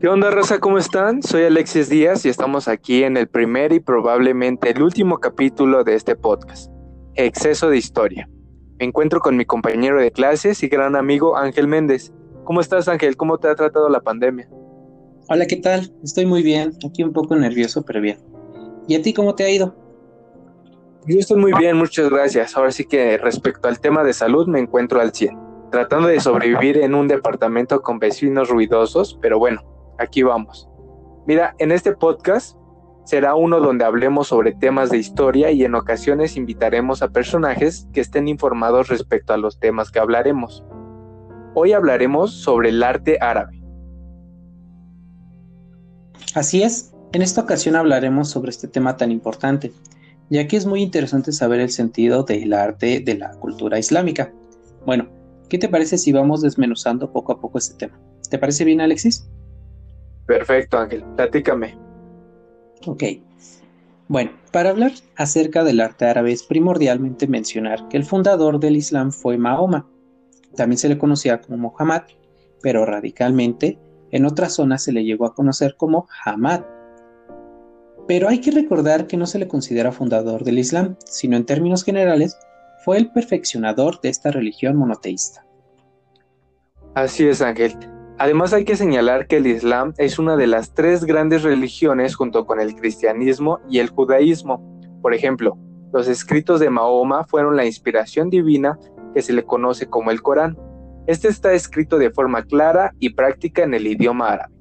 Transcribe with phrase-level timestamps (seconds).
[0.00, 0.60] ¿Qué onda, raza?
[0.60, 1.22] ¿Cómo están?
[1.22, 5.94] Soy Alexis Díaz y estamos aquí en el primer y probablemente el último capítulo de
[5.94, 6.72] este podcast,
[7.16, 8.26] Exceso de Historia.
[8.78, 12.14] Me encuentro con mi compañero de clases y gran amigo Ángel Méndez.
[12.44, 13.18] ¿Cómo estás, Ángel?
[13.18, 14.48] ¿Cómo te ha tratado la pandemia?
[15.28, 15.92] Hola, ¿qué tal?
[16.02, 18.16] Estoy muy bien, aquí un poco nervioso, pero bien.
[18.88, 19.76] ¿Y a ti cómo te ha ido?
[21.06, 22.56] Yo estoy muy bien, muchas gracias.
[22.56, 25.38] Ahora sí que respecto al tema de salud me encuentro al 100,
[25.70, 29.69] tratando de sobrevivir en un departamento con vecinos ruidosos, pero bueno,
[30.00, 30.68] aquí vamos.
[31.26, 32.56] Mira, en este podcast
[33.04, 38.00] será uno donde hablemos sobre temas de historia y en ocasiones invitaremos a personajes que
[38.00, 40.64] estén informados respecto a los temas que hablaremos.
[41.54, 43.60] Hoy hablaremos sobre el arte árabe.
[46.34, 49.72] Así es, en esta ocasión hablaremos sobre este tema tan importante,
[50.30, 54.32] ya que es muy interesante saber el sentido del arte de la cultura islámica.
[54.86, 55.08] Bueno,
[55.48, 57.98] ¿qué te parece si vamos desmenuzando poco a poco este tema?
[58.30, 59.28] ¿Te parece bien, Alexis?
[60.26, 61.76] Perfecto, Ángel, platícame.
[62.86, 63.02] Ok.
[64.08, 69.12] Bueno, para hablar acerca del arte árabe es primordialmente mencionar que el fundador del Islam
[69.12, 69.88] fue Mahoma.
[70.56, 72.02] También se le conocía como Muhammad,
[72.60, 73.78] pero radicalmente
[74.10, 76.62] en otras zonas se le llegó a conocer como Hamad.
[78.08, 81.84] Pero hay que recordar que no se le considera fundador del Islam, sino en términos
[81.84, 82.36] generales
[82.84, 85.46] fue el perfeccionador de esta religión monoteísta.
[86.94, 87.76] Así es, Ángel.
[88.20, 92.44] Además hay que señalar que el Islam es una de las tres grandes religiones junto
[92.44, 94.78] con el cristianismo y el judaísmo.
[95.00, 95.56] Por ejemplo,
[95.94, 98.78] los escritos de Mahoma fueron la inspiración divina
[99.14, 100.58] que se le conoce como el Corán.
[101.06, 104.52] Este está escrito de forma clara y práctica en el idioma árabe.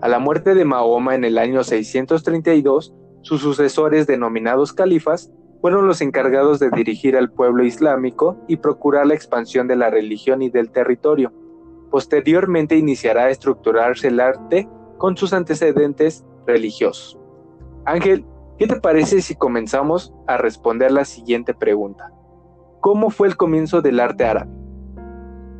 [0.00, 6.02] A la muerte de Mahoma en el año 632, sus sucesores denominados califas fueron los
[6.02, 10.70] encargados de dirigir al pueblo islámico y procurar la expansión de la religión y del
[10.70, 11.32] territorio.
[11.92, 17.18] Posteriormente iniciará a estructurarse el arte con sus antecedentes religiosos.
[17.84, 18.24] Ángel,
[18.58, 22.10] ¿qué te parece si comenzamos a responder la siguiente pregunta?
[22.80, 24.50] ¿Cómo fue el comienzo del arte árabe?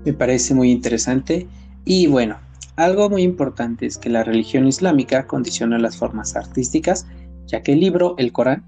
[0.07, 1.47] Me parece muy interesante
[1.85, 2.39] y bueno,
[2.77, 7.07] algo muy importante es que la religión islámica condiciona las formas artísticas,
[7.45, 8.65] ya que el libro, el Corán,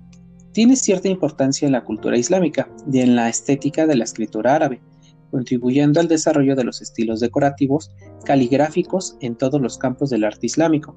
[0.53, 4.83] tiene cierta importancia en la cultura islámica y en la estética de la escritura árabe
[5.35, 7.91] contribuyendo al desarrollo de los estilos decorativos
[8.25, 10.97] caligráficos en todos los campos del arte islámico.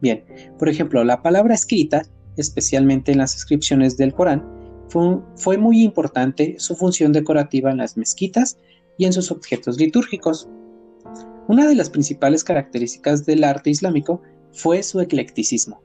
[0.00, 0.24] Bien,
[0.58, 2.02] por ejemplo, la palabra escrita,
[2.36, 4.44] especialmente en las inscripciones del Corán,
[4.88, 8.58] fue, fue muy importante su función decorativa en las mezquitas
[8.98, 10.48] y en sus objetos litúrgicos.
[11.46, 14.20] Una de las principales características del arte islámico
[14.50, 15.80] fue su eclecticismo.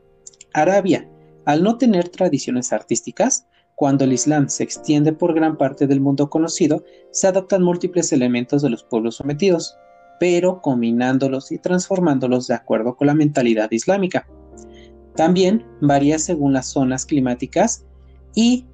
[0.54, 1.08] Arabia,
[1.46, 3.46] al no tener tradiciones artísticas,
[3.82, 8.62] cuando el Islam se extiende por gran parte del mundo conocido, se adoptan múltiples elementos
[8.62, 9.76] de los pueblos sometidos,
[10.20, 14.28] pero combinándolos y transformándolos de acuerdo con la mentalidad islámica.
[15.16, 17.84] También varía según las zonas climáticas
[18.36, 18.68] y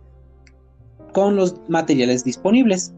[1.13, 2.93] con los materiales disponibles.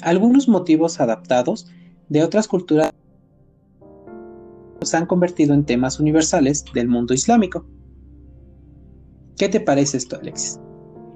[0.00, 1.70] Algunos motivos adaptados
[2.08, 2.90] de otras culturas
[4.80, 7.66] se han convertido en temas universales del mundo islámico.
[9.36, 10.58] ¿Qué te parece esto, Alexis?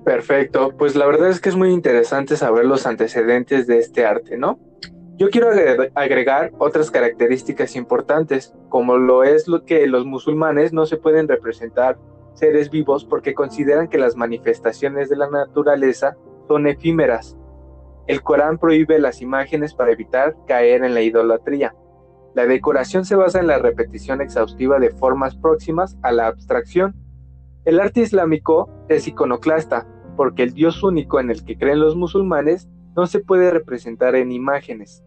[0.09, 4.39] Perfecto, pues la verdad es que es muy interesante saber los antecedentes de este arte,
[4.39, 4.59] ¿no?
[5.19, 5.51] Yo quiero
[5.95, 11.99] agregar otras características importantes, como lo es lo que los musulmanes no se pueden representar
[12.33, 16.17] seres vivos porque consideran que las manifestaciones de la naturaleza
[16.47, 17.37] son efímeras.
[18.07, 21.75] El Corán prohíbe las imágenes para evitar caer en la idolatría.
[22.35, 26.97] La decoración se basa en la repetición exhaustiva de formas próximas a la abstracción.
[27.67, 29.87] El arte islámico es iconoclasta,
[30.19, 34.33] porque el Dios único en el que creen los musulmanes no se puede representar en
[34.33, 35.05] imágenes.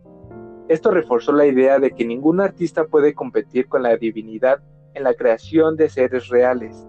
[0.69, 4.61] Esto reforzó la idea de que ningún artista puede competir con la divinidad
[4.93, 6.87] en la creación de seres reales.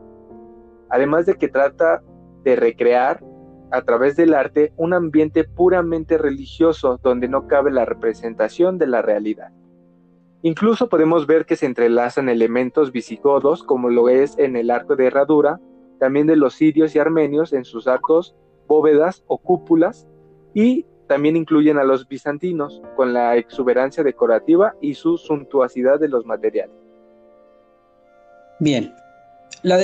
[0.89, 2.01] Además de que trata
[2.45, 3.25] de recrear
[3.73, 9.03] a través del arte un ambiente puramente religioso donde no cabe la representación de la
[9.03, 9.51] realidad.
[10.43, 15.07] Incluso podemos ver que se entrelazan elementos visigodos como lo es en el arco de
[15.07, 15.59] herradura
[16.03, 18.35] también de los sirios y armenios en sus arcos,
[18.67, 20.09] bóvedas o cúpulas,
[20.53, 26.27] y también incluyen a los bizantinos, con la exuberancia decorativa y su suntuosidad de los
[26.27, 26.75] materiales.
[28.59, 28.93] Bien,
[29.63, 29.79] la,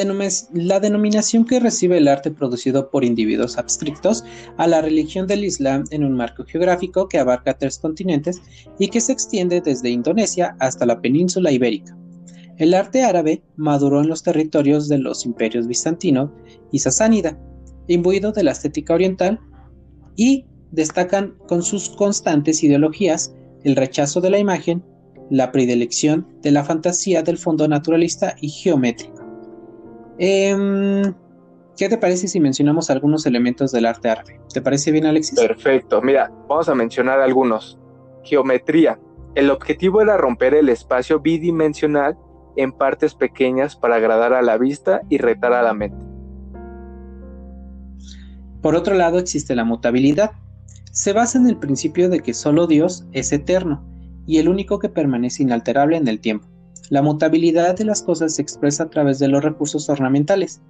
[0.54, 4.24] la, denominación que recibe el arte producido por individuos abstrictos
[4.56, 8.42] a la religión del Islam en un marco geográfico que abarca tres continentes
[8.80, 11.97] y que se extiende desde Indonesia hasta la península ibérica.
[12.58, 16.32] El arte árabe maduró en los territorios de los imperios bizantino
[16.72, 17.38] y sasánida,
[17.86, 19.40] imbuido de la estética oriental,
[20.16, 23.32] y destacan con sus constantes ideologías
[23.62, 24.84] el rechazo de la imagen,
[25.30, 29.22] la predilección de la fantasía del fondo naturalista y geométrico.
[30.18, 31.14] Em,
[31.76, 34.40] ¿Qué te parece si mencionamos algunos elementos del arte árabe?
[34.52, 35.38] ¿Te parece bien, Alexis?
[35.38, 36.02] Perfecto.
[36.02, 37.78] Mira, vamos a mencionar algunos.
[38.24, 38.98] Geometría.
[39.36, 42.18] El objetivo era romper el espacio bidimensional
[42.58, 45.96] en partes pequeñas para agradar a la vista y retar a la mente.
[48.60, 50.32] Por otro lado existe la mutabilidad.
[50.90, 53.84] Se basa en el principio de que solo Dios es eterno
[54.26, 56.48] y el único que permanece inalterable en el tiempo.
[56.90, 60.60] La mutabilidad de las cosas se expresa a través de los recursos ornamentales.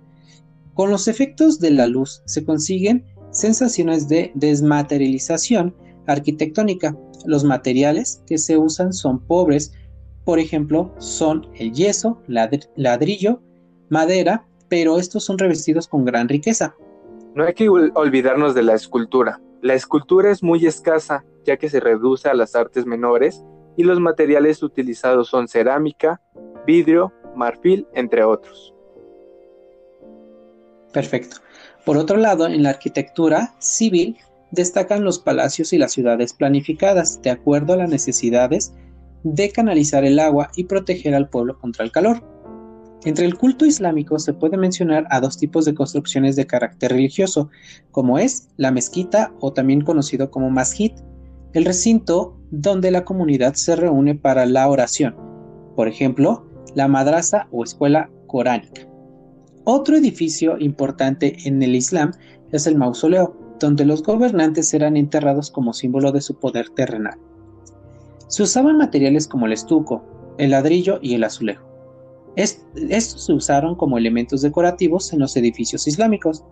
[0.75, 5.75] Con los efectos de la luz se consiguen sensaciones de desmaterialización
[6.06, 6.96] arquitectónica.
[7.25, 9.73] Los materiales que se usan son pobres,
[10.29, 13.41] por ejemplo, son el yeso, ladrillo,
[13.89, 16.77] madera, pero estos son revestidos con gran riqueza.
[17.35, 19.41] No hay que olvidarnos de la escultura.
[19.63, 23.43] La escultura es muy escasa, ya que se reduce a las artes menores
[23.79, 26.21] y los materiales utilizados son cerámica,
[26.67, 28.75] vidrio, marfil, entre otros.
[30.93, 31.39] Perfecto.
[31.87, 34.19] Por otro lado, en la arquitectura civil
[34.51, 38.75] destacan los palacios y las ciudades planificadas de acuerdo a las necesidades
[39.35, 42.23] de canalizar el agua y proteger al pueblo contra el calor.
[43.05, 47.49] Entre el culto islámico se puede mencionar a dos tipos de construcciones de carácter religioso,
[47.91, 50.93] como es la mezquita o también conocido como masjid,
[51.53, 55.15] el recinto donde la comunidad se reúne para la oración,
[55.77, 58.83] por ejemplo, la madrasa o escuela coránica.
[59.65, 62.13] Otro edificio importante en el Islam
[62.53, 67.19] es el mausoleo, donde los gobernantes eran enterrados como símbolo de su poder terrenal.
[68.29, 70.05] Se usaban materiales como el estuco,
[70.39, 71.69] el ladrillo y el azulejo
[72.39, 76.45] estos se usaron como elementos decorativos en los edificios islámicos.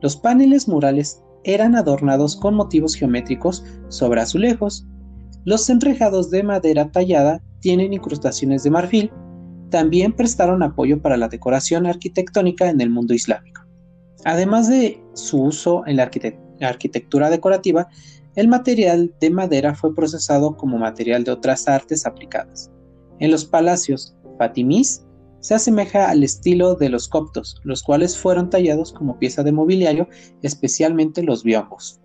[0.00, 4.86] Los paneles murales eran adornados con motivos geométricos sobre azulejos.
[5.44, 9.12] Los enrejados de madera tallada tienen incrustaciones de marfil.
[9.70, 13.62] También prestaron apoyo para la decoración arquitectónica en el mundo islámico.
[14.24, 16.10] Además de su uso en la
[16.62, 17.88] arquitectura decorativa,
[18.36, 22.70] el material de madera fue procesado como material de otras artes aplicadas.
[23.20, 25.06] En los palacios fatimís
[25.40, 30.08] se asemeja al estilo de los coptos, los cuales fueron tallados como pieza de mobiliario,
[30.42, 32.00] especialmente los biombos.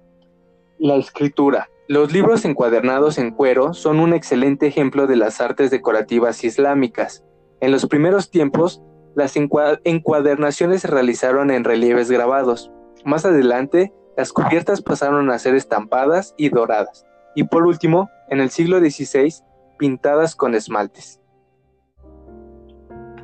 [0.78, 1.70] La escritura.
[1.88, 7.24] Los libros encuadernados en cuero son un excelente ejemplo de las artes decorativas islámicas.
[7.62, 8.84] En los primeros tiempos,
[9.16, 12.72] las encuadernaciones se realizaron en relieves grabados.
[13.06, 17.06] Más adelante, las cubiertas pasaron a ser estampadas y doradas.
[17.36, 19.33] Y por último, en el siglo XVI,
[19.77, 21.21] pintadas con esmaltes.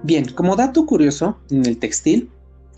[0.04, 2.32] Bien, como dato curioso, en el textil,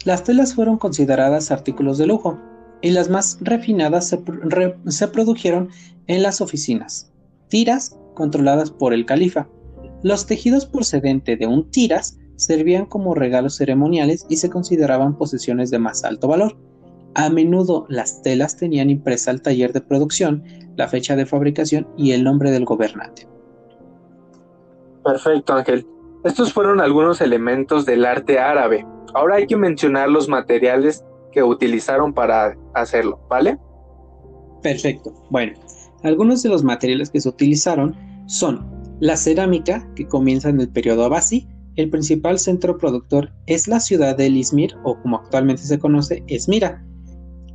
[0.03, 2.39] las telas fueron consideradas artículos de lujo
[2.81, 5.69] y las más refinadas se, produjeron
[6.07, 7.11] en las oficinas,
[7.49, 9.47] tiras controladas por el califa.
[10.01, 15.77] Los tejidos procedentes de un tiras servían como regalos ceremoniales y se consideraban posesiones de
[15.77, 16.57] más alto valor.
[17.15, 20.43] A menudo las telas tenían impresa el taller de producción,
[20.75, 23.27] la fecha de fabricación y el nombre del gobernante.
[25.03, 25.87] Perfecto, Ángel.
[26.23, 28.85] Estos fueron algunos elementos del arte árabe.
[29.13, 33.57] Ahora hay que mencionar los materiales que utilizaron para hacerlo, ¿vale?
[34.61, 35.13] Perfecto.
[35.29, 35.53] Bueno,
[36.03, 37.95] algunos de los materiales que se utilizaron
[38.27, 41.47] son la cerámica, que comienza en el periodo Abasi.
[41.75, 46.83] El principal centro productor es la ciudad de Izmir, o como actualmente se conoce, Esmira,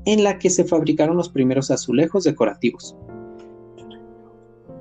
[0.05, 2.97] en la que se fabricaron los primeros azulejos decorativos.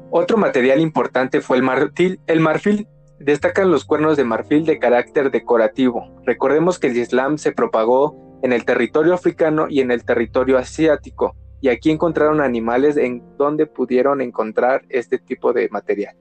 [0.10, 2.20] Otro material importante fue el marfil.
[2.28, 2.88] El marfil
[3.24, 6.10] Destacan los cuernos de marfil de carácter decorativo.
[6.26, 11.36] Recordemos que el Islam se propagó en el territorio africano y en el territorio asiático,
[11.62, 16.16] y aquí encontraron animales en donde pudieron encontrar este tipo de material.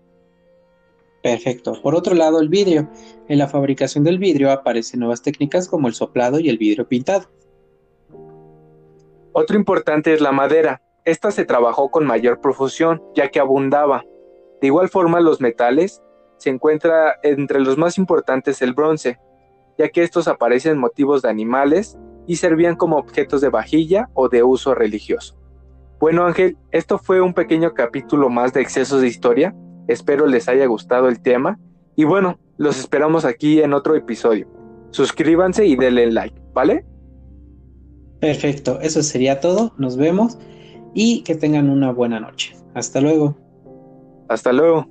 [1.23, 1.81] Perfecto.
[1.83, 2.91] Por otro lado, el vidrio.
[3.29, 7.31] En la fabricación del vidrio aparecen nuevas técnicas como el soplado y el vidrio pintado.
[9.33, 10.83] Otro importante es la madera.
[11.05, 14.05] Esta se trabajó con mayor profusión, ya que abundaba.
[14.61, 16.03] De igual forma, los metales
[16.37, 19.19] se encuentra entre los más importantes el bronce,
[19.79, 24.43] ya que estos aparecen motivos de animales y servían como objetos de vajilla o de
[24.43, 25.37] uso religioso.
[25.99, 29.55] Bueno Ángel, esto fue un pequeño capítulo más de excesos de historia,
[29.87, 31.59] espero les haya gustado el tema
[31.95, 34.49] y bueno, los esperamos aquí en otro episodio.
[34.91, 36.87] Suscríbanse y denle like, ¿vale?
[38.21, 40.39] Perfecto, eso sería todo, nos vemos
[40.95, 42.55] y que tengan una buena noche.
[42.75, 43.37] Hasta luego.
[44.29, 44.87] Hasta luego.